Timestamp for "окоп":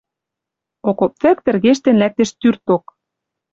0.89-1.13